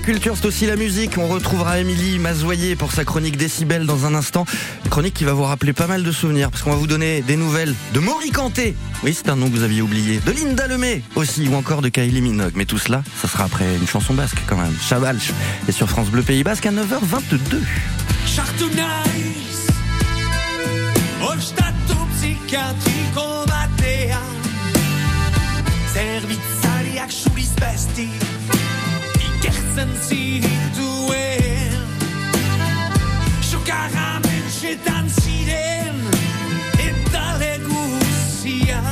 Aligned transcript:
La 0.00 0.06
culture, 0.06 0.34
c'est 0.34 0.46
aussi 0.46 0.64
la 0.64 0.76
musique. 0.76 1.18
On 1.18 1.28
retrouvera 1.28 1.78
Émilie 1.78 2.18
Mazoyer 2.18 2.74
pour 2.74 2.90
sa 2.90 3.04
chronique 3.04 3.36
Décibel 3.36 3.84
dans 3.84 4.06
un 4.06 4.14
instant. 4.14 4.46
Chronique 4.88 5.12
qui 5.12 5.24
va 5.24 5.34
vous 5.34 5.42
rappeler 5.42 5.74
pas 5.74 5.86
mal 5.86 6.02
de 6.02 6.10
souvenirs, 6.10 6.50
parce 6.50 6.62
qu'on 6.62 6.70
va 6.70 6.76
vous 6.76 6.86
donner 6.86 7.20
des 7.20 7.36
nouvelles 7.36 7.74
de 7.92 8.00
Maury 8.00 8.30
Kanté. 8.30 8.74
Oui, 9.04 9.12
c'est 9.12 9.28
un 9.28 9.36
nom 9.36 9.50
que 9.50 9.54
vous 9.54 9.62
aviez 9.62 9.82
oublié. 9.82 10.18
De 10.24 10.32
Linda 10.32 10.66
Lemay 10.68 11.02
aussi, 11.16 11.46
ou 11.48 11.54
encore 11.54 11.82
de 11.82 11.90
Kylie 11.90 12.22
Minogue. 12.22 12.54
Mais 12.54 12.64
tout 12.64 12.78
cela, 12.78 13.02
ça 13.20 13.28
sera 13.28 13.44
après 13.44 13.76
une 13.76 13.86
chanson 13.86 14.14
basque 14.14 14.38
quand 14.46 14.56
même. 14.56 14.74
Chavalch. 14.80 15.32
Et 15.68 15.72
sur 15.72 15.90
France 15.90 16.08
Bleu 16.08 16.22
Pays 16.22 16.44
Basque 16.44 16.64
à 16.64 16.72
9h22. 16.72 17.60
Zerbitzariak 22.50 22.89
see 30.10 30.40
him 30.44 30.62
doing? 30.80 31.70
Sokaran 33.50 34.26
etxetan 34.36 35.06
ziren 35.20 35.98
eta 36.88 37.24
leguzia 37.42 38.82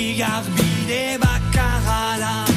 Igar 0.00 0.44
bide 0.56 1.04
bakarala 1.24 2.48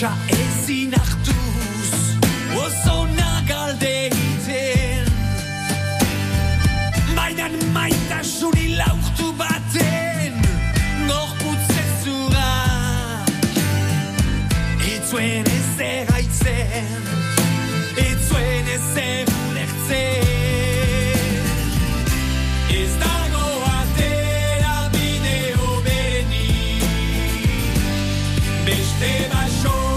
Ja 0.00 0.12
ezin 0.28 0.92
hartuz 0.92 1.92
Oso 2.56 3.06
nagalde 3.06 3.88
egiten. 4.06 5.06
Bainan 7.16 7.52
meiner 7.72 8.22
schuri 8.22 8.76
lauf 8.76 9.10
du 9.18 9.32
batten 9.32 10.34
noch 11.06 11.34
putz 11.38 11.74
zurra 12.04 13.24
Itwene 14.94 15.58
seh 15.76 16.06
heitsen 16.12 17.02
Itwene 17.96 18.78
beste 28.68 29.28
ma 29.32 29.87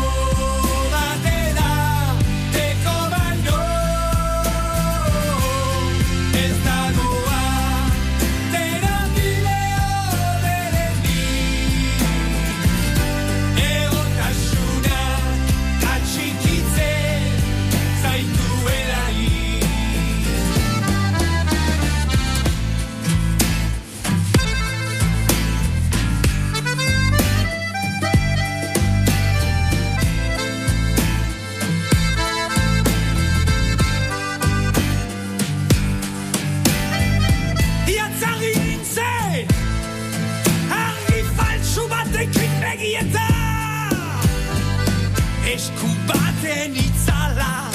Esku 45.62 45.90
baten 46.10 46.74
itzala 46.74 47.70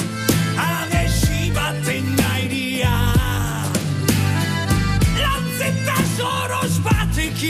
Arresi 0.59 1.53
baten 1.55 2.09
nairia 2.19 2.91
Lantzeta 5.21 5.97
soros 6.17 6.81
batek 6.83 7.43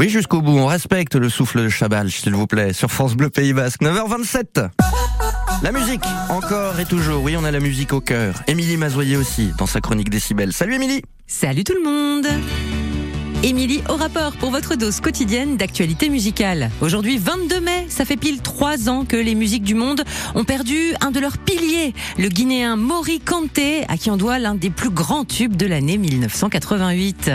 Oui, 0.00 0.08
jusqu'au 0.08 0.40
bout, 0.40 0.56
on 0.56 0.64
respecte 0.64 1.14
le 1.14 1.28
souffle 1.28 1.62
de 1.62 1.68
Chabal, 1.68 2.10
s'il 2.10 2.34
vous 2.34 2.46
plaît, 2.46 2.72
sur 2.72 2.90
France 2.90 3.14
Bleu 3.14 3.28
Pays 3.28 3.52
Basque, 3.52 3.82
9h27. 3.82 4.70
La 5.62 5.72
musique, 5.72 6.00
encore 6.30 6.80
et 6.80 6.86
toujours, 6.86 7.22
oui, 7.22 7.36
on 7.36 7.44
a 7.44 7.50
la 7.50 7.60
musique 7.60 7.92
au 7.92 8.00
cœur. 8.00 8.36
Émilie 8.46 8.78
Mazoyer 8.78 9.18
aussi, 9.18 9.50
dans 9.58 9.66
sa 9.66 9.82
chronique 9.82 10.08
décibel. 10.08 10.54
Salut 10.54 10.76
Émilie 10.76 11.02
Salut 11.26 11.64
tout 11.64 11.74
le 11.74 11.82
monde 11.82 12.26
Émilie 13.42 13.82
au 13.90 13.96
rapport 13.96 14.32
pour 14.38 14.50
votre 14.50 14.74
dose 14.74 15.00
quotidienne 15.00 15.58
d'actualité 15.58 16.08
musicale. 16.08 16.70
Aujourd'hui 16.80 17.18
22 17.18 17.60
mai, 17.60 17.84
ça 17.90 18.06
fait 18.06 18.16
pile 18.16 18.40
trois 18.40 18.88
ans 18.88 19.04
que 19.04 19.16
les 19.16 19.34
musiques 19.34 19.64
du 19.64 19.74
monde 19.74 20.02
ont 20.34 20.44
perdu 20.44 20.94
un 21.02 21.10
de 21.10 21.20
leurs 21.20 21.36
piliers, 21.36 21.92
le 22.16 22.28
Guinéen 22.28 22.76
Mori 22.76 23.20
Kanté, 23.20 23.84
à 23.88 23.98
qui 23.98 24.10
on 24.10 24.16
doit 24.16 24.38
l'un 24.38 24.54
des 24.54 24.70
plus 24.70 24.90
grands 24.90 25.26
tubes 25.26 25.56
de 25.56 25.66
l'année 25.66 25.98
1988. 25.98 27.32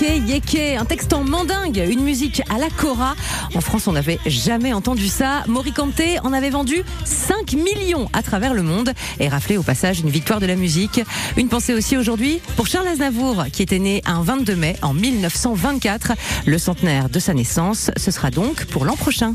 Yeke 0.00 0.76
un 0.78 0.84
texte 0.84 1.12
en 1.12 1.24
mandingue, 1.24 1.84
une 1.88 2.02
musique 2.02 2.42
à 2.48 2.58
la 2.58 2.70
Cora. 2.70 3.14
En 3.54 3.60
France, 3.60 3.86
on 3.86 3.92
n'avait 3.92 4.18
jamais 4.24 4.72
entendu 4.72 5.08
ça. 5.08 5.42
Mori 5.46 5.72
Kanté 5.72 6.18
en 6.20 6.32
avait 6.32 6.50
vendu 6.50 6.82
5 7.04 7.52
millions 7.52 8.08
à 8.12 8.22
travers 8.22 8.54
le 8.54 8.62
monde 8.62 8.92
et 9.18 9.28
raflé 9.28 9.56
au 9.56 9.62
passage 9.62 10.00
une 10.00 10.08
victoire 10.08 10.40
de 10.40 10.46
la 10.46 10.56
musique. 10.56 11.00
Une 11.36 11.48
pensée 11.48 11.74
aussi 11.74 11.96
aujourd'hui 11.96 12.40
pour 12.56 12.66
Charles 12.66 12.88
Aznavour, 12.88 13.44
qui 13.52 13.62
était 13.62 13.78
né 13.78 14.02
un 14.06 14.22
22 14.22 14.56
mai 14.56 14.76
en 14.82 14.94
1924. 14.94 16.12
Le 16.46 16.58
centenaire 16.58 17.08
de 17.08 17.18
sa 17.18 17.34
naissance, 17.34 17.90
ce 17.96 18.10
sera 18.10 18.30
donc 18.30 18.64
pour 18.66 18.84
l'an 18.84 18.96
prochain. 18.96 19.34